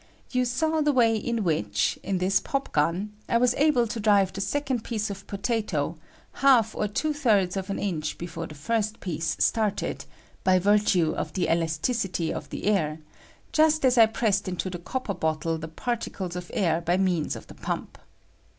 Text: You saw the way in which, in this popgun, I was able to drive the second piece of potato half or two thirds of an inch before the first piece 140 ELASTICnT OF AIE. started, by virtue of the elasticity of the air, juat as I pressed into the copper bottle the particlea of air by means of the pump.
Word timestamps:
You 0.31 0.45
saw 0.45 0.81
the 0.81 0.91
way 0.91 1.15
in 1.15 1.43
which, 1.43 1.99
in 2.01 2.17
this 2.17 2.39
popgun, 2.39 3.11
I 3.29 3.37
was 3.37 3.53
able 3.53 3.85
to 3.85 3.99
drive 3.99 4.33
the 4.33 4.41
second 4.41 4.83
piece 4.83 5.11
of 5.11 5.27
potato 5.27 5.95
half 6.31 6.73
or 6.73 6.87
two 6.87 7.13
thirds 7.13 7.55
of 7.55 7.69
an 7.69 7.77
inch 7.77 8.17
before 8.17 8.47
the 8.47 8.55
first 8.55 8.99
piece 8.99 9.35
140 9.37 9.37
ELASTICnT 9.37 9.45
OF 9.45 9.93
AIE. 9.93 9.93
started, 9.93 10.05
by 10.43 10.57
virtue 10.57 11.11
of 11.15 11.33
the 11.33 11.47
elasticity 11.53 12.33
of 12.33 12.49
the 12.49 12.65
air, 12.65 12.97
juat 13.53 13.85
as 13.85 13.95
I 13.99 14.07
pressed 14.07 14.47
into 14.47 14.71
the 14.71 14.79
copper 14.79 15.13
bottle 15.13 15.59
the 15.59 15.67
particlea 15.67 16.35
of 16.35 16.49
air 16.51 16.81
by 16.81 16.97
means 16.97 17.35
of 17.35 17.45
the 17.45 17.53
pump. 17.53 17.99